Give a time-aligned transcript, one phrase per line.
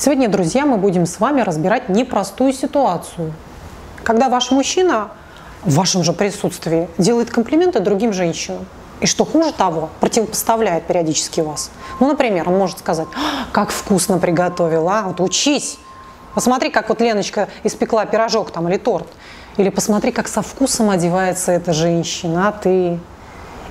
[0.00, 3.32] Сегодня, друзья, мы будем с вами разбирать непростую ситуацию.
[4.04, 5.08] Когда ваш мужчина
[5.64, 8.64] в вашем же присутствии делает комплименты другим женщинам.
[9.00, 11.72] И что хуже того, противопоставляет периодически вас.
[11.98, 15.78] Ну, например, он может сказать, «А, как вкусно приготовила, вот учись.
[16.32, 19.08] Посмотри, как вот Леночка испекла пирожок там или торт.
[19.56, 23.00] Или посмотри, как со вкусом одевается эта женщина, а ты...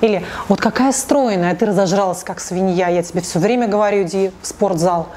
[0.02, 4.48] Или вот какая стройная, ты разожралась, как свинья, я тебе все время говорю, иди в
[4.48, 5.10] спортзал.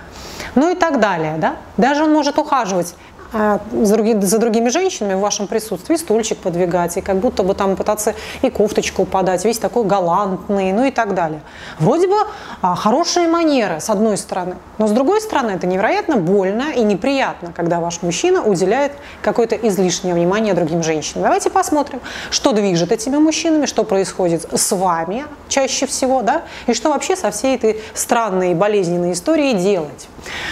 [0.55, 1.57] Ну и так далее, да?
[1.77, 2.95] Даже он может ухаживать
[3.32, 7.54] а, за, други, за другими женщинами в вашем присутствии, стульчик подвигать, и как будто бы
[7.54, 11.40] там пытаться и кофточку подать, весь такой галантный, ну и так далее.
[11.79, 12.16] Вроде бы
[12.61, 17.53] а, хорошие манеры, с одной стороны, но с другой стороны это невероятно больно и неприятно,
[17.54, 21.22] когда ваш мужчина уделяет какое-то излишнее внимание другим женщинам.
[21.22, 22.00] Давайте посмотрим,
[22.31, 27.31] что движет этими мужчинами, что происходит с вами чаще всего, да, и что вообще со
[27.31, 30.08] всей этой странной болезненной историей делать.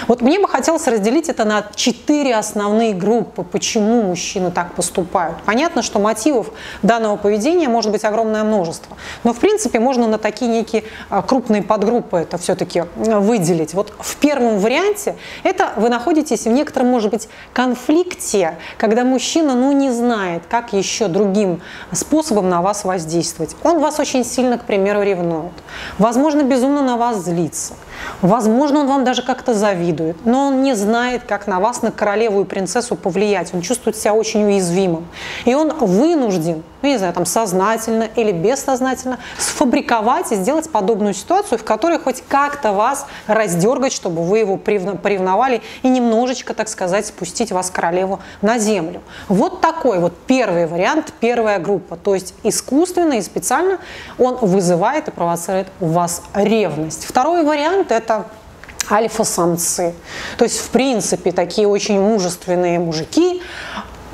[0.06, 2.34] Вот мне бы хотелось разделить это на четыре
[2.68, 5.38] основные группы, почему мужчины так поступают.
[5.46, 6.50] Понятно, что мотивов
[6.82, 11.62] данного поведения может быть огромное множество, но в принципе можно на такие некие а, крупные
[11.62, 13.72] подгруппы это все-таки выделить.
[13.72, 19.72] Вот в первом варианте это вы находитесь в некотором, может быть, конфликте, когда мужчина ну,
[19.72, 23.56] не знает, как еще другим способом на вас воздействовать.
[23.62, 25.52] Он вас очень сильно, к примеру, ревнует.
[25.98, 27.74] Возможно, безумно на вас злится.
[28.22, 32.42] Возможно, он вам даже как-то завидует, но он не знает, как на вас, на королеву
[32.42, 33.54] и принцессу повлиять.
[33.54, 35.06] Он чувствует себя очень уязвимым.
[35.44, 41.58] И он вынужден, ну, не знаю, там, сознательно или бессознательно сфабриковать и сделать подобную ситуацию,
[41.58, 47.52] в которой хоть как-то вас раздергать, чтобы вы его поревновали и немножечко, так сказать, спустить
[47.52, 49.00] вас, королеву, на землю.
[49.28, 51.96] Вот такой вот первый вариант, первая группа.
[51.96, 53.78] То есть искусственно и специально
[54.18, 57.04] он вызывает и провоцирует у вас ревность.
[57.04, 58.26] Второй вариант– это
[58.90, 59.94] альфа-самцы.
[60.36, 63.42] То есть, в принципе, такие очень мужественные мужики,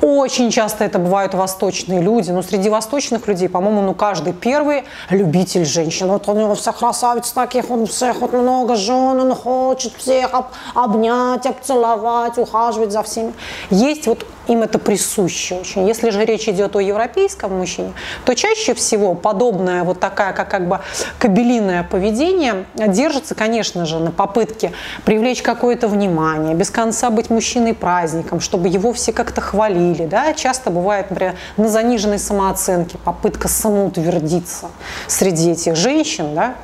[0.05, 2.29] очень часто это бывают восточные люди.
[2.29, 6.07] Но среди восточных людей, по-моему, ну каждый первый любитель женщин.
[6.07, 10.45] Вот у него вся красавица таких, он всех, вот много жен, он хочет всех об,
[10.75, 13.33] обнять, обцеловать, ухаживать за всеми.
[13.71, 15.87] Есть вот им это присуще очень.
[15.87, 17.93] Если же речь идет о европейском мужчине,
[18.25, 20.79] то чаще всего подобное вот такая, как, как бы
[21.19, 24.71] кабелиное поведение держится, конечно же, на попытке
[25.03, 30.05] привлечь какое-то внимание, без конца быть мужчиной праздником, чтобы его все как-то хвалили.
[30.05, 30.33] Да?
[30.33, 34.67] Часто бывает, например, на заниженной самооценке попытка самоутвердиться
[35.07, 36.55] среди этих женщин, да?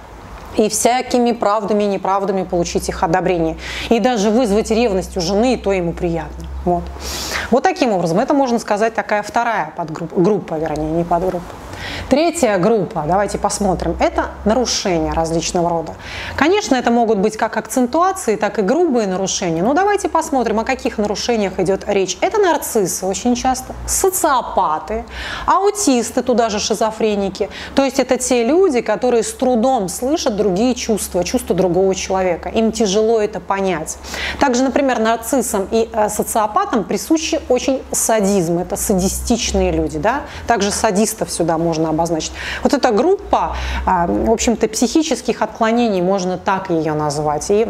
[0.57, 3.57] и всякими правдами и неправдами получить их одобрение.
[3.89, 6.45] И даже вызвать ревность у жены, и то ему приятно.
[6.65, 6.83] Вот.
[7.51, 11.53] Вот таким образом, это можно сказать такая вторая подгруппа, группа, вернее, не подгруппа.
[12.11, 15.93] Третья группа, давайте посмотрим, это нарушения различного рода.
[16.35, 19.63] Конечно, это могут быть как акцентуации, так и грубые нарушения.
[19.63, 22.17] Но давайте посмотрим, о каких нарушениях идет речь.
[22.19, 25.05] Это нарциссы очень часто, социопаты,
[25.45, 27.49] аутисты, туда же шизофреники.
[27.75, 32.49] То есть это те люди, которые с трудом слышат другие чувства, чувства другого человека.
[32.49, 33.97] Им тяжело это понять.
[34.37, 38.59] Также, например, нарциссам и э, социопатам присущи очень садизм.
[38.59, 39.97] Это садистичные люди.
[39.97, 40.23] Да?
[40.45, 42.33] Также садистов сюда можно обозначить обозначить.
[42.63, 47.49] Вот эта группа, а, в общем-то, психических отклонений, можно так ее назвать.
[47.51, 47.67] И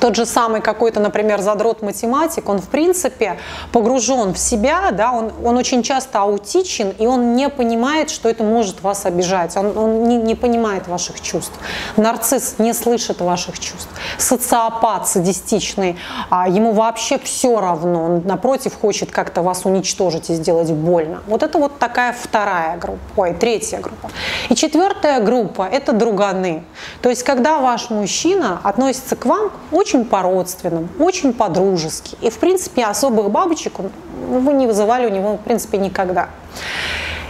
[0.00, 3.38] тот же самый какой-то, например, задрот математик, он в принципе
[3.72, 8.42] погружен в себя, да, он, он очень часто аутичен, и он не понимает, что это
[8.42, 11.54] может вас обижать, он, он не, не понимает ваших чувств.
[11.96, 13.88] Нарцисс не слышит ваших чувств.
[14.18, 15.96] Социопат, садистичный,
[16.30, 21.22] а ему вообще все равно, он напротив хочет как-то вас уничтожить и сделать больно.
[21.26, 24.10] Вот это вот такая вторая группа, ой, третья группа.
[24.48, 26.64] И четвертая группа– это друганы.
[27.00, 32.16] То есть, когда ваш мужчина относится к вам очень по-родственному, очень по-дружески.
[32.20, 36.28] И, в принципе, особых бабочек вы не вызывали у него, в принципе, никогда.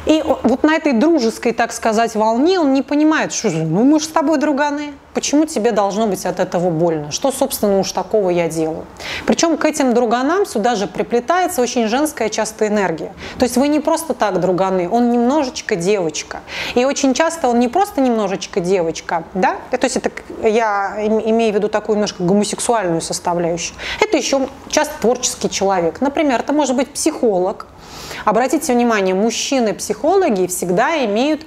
[0.08, 4.00] И вот на этой дружеской, так сказать, волне он не понимает, что же, ну мы
[4.00, 7.10] же с тобой друганы, почему тебе должно быть от этого больно?
[7.10, 8.86] Что, собственно, уж такого я делаю?
[9.26, 13.12] Причем к этим друганам сюда же приплетается очень женская часто энергия.
[13.38, 16.40] То есть вы не просто так друганы, он немножечко девочка.
[16.74, 19.56] И очень часто он не просто немножечко девочка, да?
[19.70, 20.10] То есть это
[20.42, 23.76] я имею в виду такую немножко гомосексуальную составляющую.
[24.00, 26.00] Это еще часто творческий человек.
[26.00, 27.66] Например, это может быть психолог,
[28.24, 31.42] Обратите внимание, мужчины-психологи всегда имеют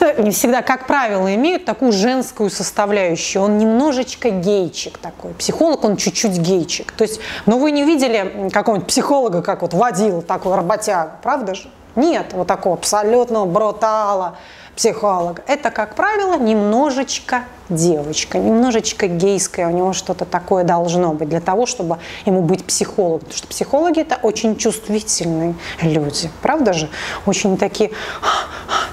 [0.00, 3.42] э, не всегда, как правило, имеют такую женскую составляющую.
[3.42, 5.32] Он немножечко гейчик такой.
[5.34, 6.92] Психолог, он чуть-чуть гейчик.
[6.92, 11.68] То есть, ну вы не видели какого-нибудь психолога, как вот водил такой работяга, правда же?
[11.98, 14.36] Нет, вот такого абсолютного брутала,
[14.76, 21.40] психолога, это, как правило, немножечко девочка, немножечко гейская, у него что-то такое должно быть для
[21.40, 23.18] того, чтобы ему быть психологом.
[23.20, 26.88] Потому что психологи– это очень чувствительные люди, правда же?
[27.26, 27.90] Очень такие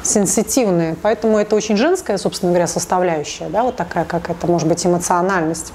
[0.02, 0.96] сенситивные.
[1.04, 5.74] Поэтому это очень женская, собственно говоря, составляющая, да, вот такая, как это может быть эмоциональность.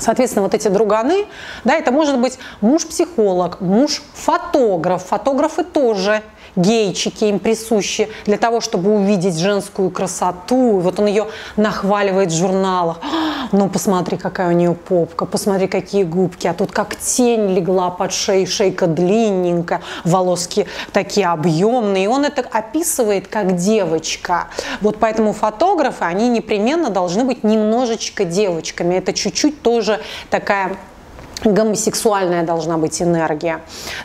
[0.00, 1.26] Соответственно, вот эти друганы,
[1.62, 5.04] да, это может быть муж-психолог, муж-фотограф.
[5.04, 6.22] Фотографы тоже
[6.56, 10.78] гейчики им присущи для того, чтобы увидеть женскую красоту.
[10.78, 11.26] И вот он ее
[11.56, 12.98] нахваливает в журналах.
[13.52, 16.46] Ну, посмотри, какая у нее попка, посмотри, какие губки.
[16.46, 22.04] А тут как тень легла под шеей, шейка длинненькая, волоски такие объемные.
[22.04, 24.48] И он это описывает как девочка.
[24.80, 28.94] Вот поэтому фотографы, они непременно должны быть немножечко девочками.
[28.94, 30.00] Это чуть-чуть тоже
[30.30, 30.76] такая
[31.44, 33.60] гомосексуальная должна быть энергия.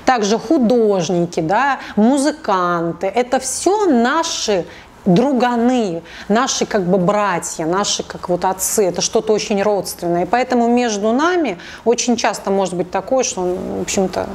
[0.06, 3.08] Также художники, да, музыканты.
[3.08, 4.66] Это все наши
[5.06, 10.24] друганы, наши как бы братья, наши как вот отцы, это что-то очень родственное.
[10.24, 14.28] И поэтому между нами очень часто может быть такое, что, в общем-то,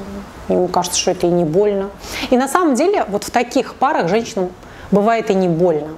[0.48, 1.90] ему кажется, что это и не больно.
[2.30, 4.50] И на самом деле вот в таких парах женщинам
[4.90, 5.88] бывает и не больно.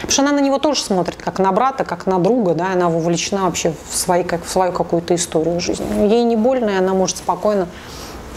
[0.00, 2.88] Потому что она на него тоже смотрит, как на брата, как на друга, да, она
[2.88, 6.08] вовлечена вообще в, свои, как, в свою какую-то историю жизни.
[6.08, 7.68] Ей не больно, и она может спокойно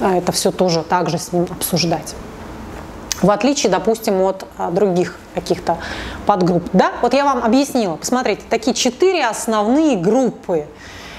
[0.01, 2.15] а, это все тоже также с ним обсуждать.
[3.21, 5.77] В отличие, допустим, от а, других каких-то
[6.25, 6.69] подгрупп.
[6.73, 6.93] Да?
[7.01, 7.95] Вот я вам объяснила.
[7.95, 10.65] Посмотрите, такие четыре основные группы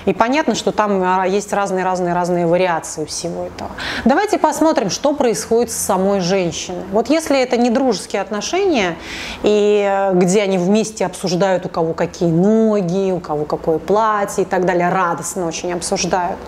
[0.06, 3.70] и понятно, что там а, есть разные-разные-разные вариации всего этого.
[4.04, 6.84] Давайте посмотрим, что происходит с самой женщиной.
[6.92, 8.96] Вот если это не дружеские отношения,
[9.42, 14.46] и э, где они вместе обсуждают, у кого какие ноги, у кого какое платье и
[14.46, 16.38] так далее, радостно очень обсуждают,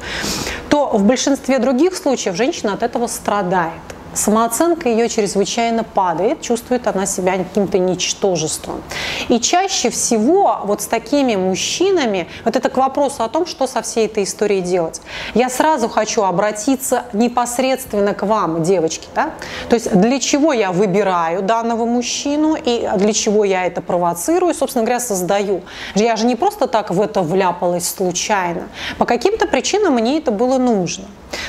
[0.69, 3.73] то в большинстве других случаев женщина от этого страдает
[4.15, 8.83] самооценка ее чрезвычайно падает, чувствует она себя каким-то ничтожеством.
[9.29, 13.83] И чаще всего вот с такими мужчинами, вот это к вопросу о том, что со
[13.83, 15.01] всей этой историей делать.
[15.35, 19.09] Я сразу хочу обратиться непосредственно к вам, девочки.
[19.15, 19.31] Да?
[19.69, 24.85] То есть для чего я выбираю данного мужчину и для чего я это провоцирую, собственно
[24.85, 25.63] говоря, создаю.
[25.95, 28.69] Я же не просто так в это вляпалась случайно.
[28.99, 31.05] По каким-то причинам мне это было нужно.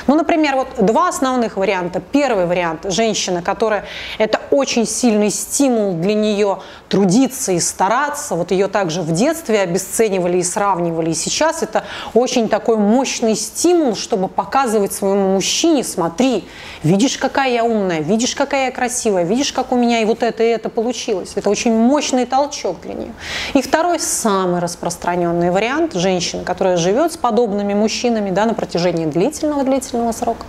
[0.06, 2.00] Ну, например, вот два основных варианта.
[2.00, 3.84] Первый вариант– женщина, которая–
[4.18, 6.58] это очень сильный стимул для нее
[6.88, 8.36] трудиться и стараться.
[8.36, 11.10] Вот ее также в детстве обесценивали и сравнивали.
[11.10, 16.48] И сейчас это очень такой мощный стимул, чтобы показывать своему мужчине, смотри,
[16.82, 20.42] видишь, какая я умная, видишь, какая я красивая, видишь, как у меня и вот это,
[20.42, 21.32] и это получилось.
[21.34, 23.12] Это очень мощный толчок для нее.
[23.54, 29.95] И второй, самый распространенный вариант– женщина, которая живет с подобными мужчинами да, на протяжении длительного-длительного
[30.12, 30.44] срока.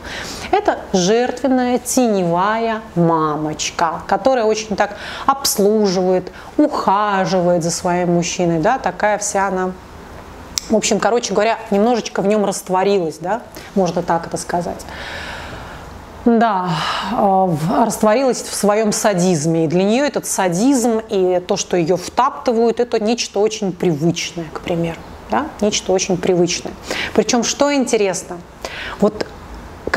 [0.52, 4.96] Это жертвенная теневая мамочка, которая очень так
[5.26, 9.72] обслуживает, ухаживает за своим мужчиной, да, такая вся она
[10.70, 13.42] в общем, короче говоря, немножечко в нем растворилась, да,
[13.74, 14.86] можно так это сказать.
[16.26, 16.70] Да,
[17.14, 17.56] э,
[17.86, 19.64] растворилась в своем садизме.
[19.64, 24.60] И для нее этот садизм и то, что ее втаптывают, это нечто очень привычное, к
[24.60, 25.00] примеру.
[25.32, 25.48] Да?
[25.62, 26.74] Нечто очень привычное.
[27.14, 28.40] Причем, что интересно,
[29.00, 29.26] вот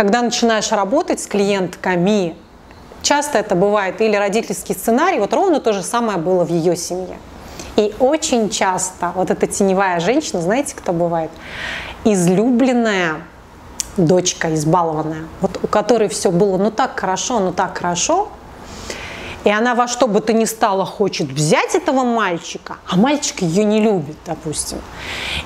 [0.00, 2.35] когда начинаешь работать с клиентками,
[3.02, 7.19] часто это бывает или родительский сценарий, вот ровно то же самое было в ее семье.
[7.76, 11.31] И очень часто вот эта теневая женщина, знаете, кто бывает?
[12.05, 13.17] Излюбленная
[13.99, 18.31] дочка избалованная, вот у которой все было ну так хорошо, ну так хорошо,
[19.44, 23.65] и она во что бы то ни стало хочет взять этого мальчика, а мальчик ее
[23.65, 24.79] не любит, допустим.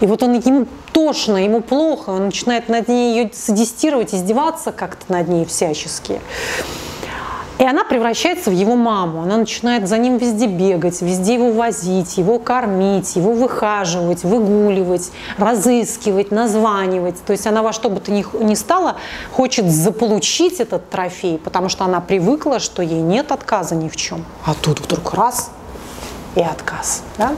[0.01, 5.13] И вот он ему тошно, ему плохо, он начинает над ней ее садистировать, издеваться как-то
[5.13, 6.21] над ней всячески.
[7.59, 9.23] И она превращается в его маму.
[9.23, 16.33] Она начинает за ним везде бегать, везде его возить, его кормить, его выхаживать, выгуливать, разыскивать,
[16.33, 17.25] названивать.
[17.25, 18.97] То есть она во что бы то ни, стало
[19.31, 24.25] хочет заполучить этот трофей, потому что она привыкла, что ей нет отказа ни в чем.
[24.45, 25.51] А тут вдруг раз
[26.35, 27.05] и отказ.
[27.19, 27.37] Да?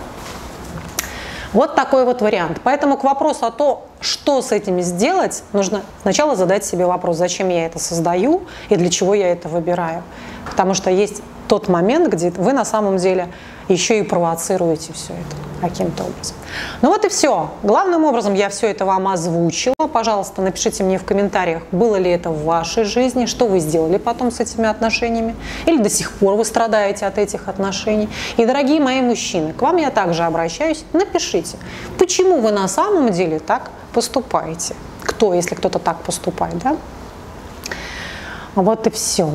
[1.53, 2.61] Вот такой вот вариант.
[2.65, 7.49] Поэтому к вопросу о том, что с этим сделать, нужно сначала задать себе вопрос, зачем
[7.49, 10.03] я это создаю и для чего я это выбираю.
[10.49, 13.29] Потому что есть тот момент, где вы на самом деле
[13.69, 16.37] еще и провоцируете все это каким-то образом.
[16.83, 17.51] Ну вот и все.
[17.63, 19.75] Главным образом я все это вам озвучила.
[19.93, 24.31] Пожалуйста, напишите мне в комментариях, было ли это в вашей жизни, что вы сделали потом
[24.31, 25.35] с этими отношениями,
[25.65, 28.09] или до сих пор вы страдаете от этих отношений.
[28.37, 31.57] И, дорогие мои мужчины, к вам я также обращаюсь, напишите,
[31.99, 34.77] почему вы на самом деле так поступаете.
[35.05, 36.77] Кто, если кто-то так поступает, да?
[38.55, 39.31] Вот и все.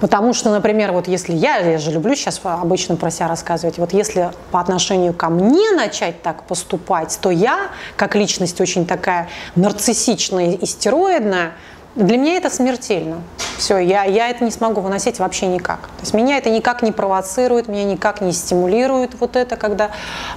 [0.00, 3.92] Потому что, например, вот если я, я же люблю сейчас обычно про себя рассказывать, вот
[3.92, 10.54] если по отношению ко мне начать так поступать, то я, как личность очень такая нарциссичная
[10.54, 11.52] и стероидная,
[11.94, 13.18] для меня это смертельно.
[13.58, 15.80] Все, я, я это не смогу выносить вообще никак.
[15.80, 19.90] То есть меня это никак не провоцирует, меня никак не стимулирует вот это, когда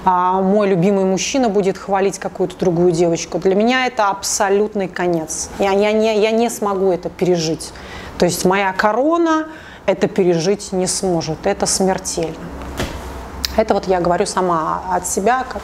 [0.04, 3.38] а, мой любимый мужчина будет хвалить какую-то другую девочку.
[3.38, 5.50] Для меня это абсолютный конец.
[5.58, 7.72] Я, я, не, я не смогу это пережить.
[8.18, 9.48] То есть моя корона
[9.86, 11.46] это пережить не сможет.
[11.46, 12.34] Это смертельно.
[13.56, 15.62] Это вот я говорю сама от себя, как,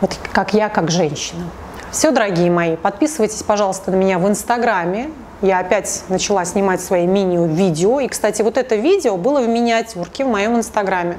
[0.00, 1.44] вот как я, как женщина.
[1.90, 5.10] Все, дорогие мои, подписывайтесь, пожалуйста, на меня в Инстаграме.
[5.42, 8.00] Я опять начала снимать свои мини-видео.
[8.00, 11.18] И, кстати, вот это видео было в миниатюрке в моем Инстаграме.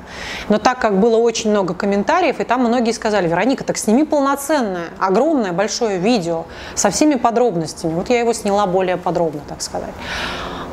[0.49, 4.87] Но так как было очень много комментариев, и там многие сказали, Вероника, так сними полноценное,
[4.99, 6.45] огромное, большое видео
[6.75, 7.93] со всеми подробностями.
[7.93, 9.93] Вот я его сняла более подробно, так сказать.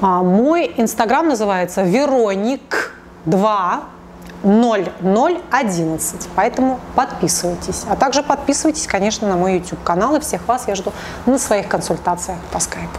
[0.01, 2.95] А, мой Инстаграм называется Вероник
[3.27, 3.83] 2
[4.45, 6.29] 0011.
[6.35, 7.85] Поэтому подписывайтесь.
[7.89, 10.17] А также подписывайтесь, конечно, на мой YouTube канал.
[10.17, 10.93] И всех вас я жду
[11.27, 12.99] на своих консультациях по скайпу.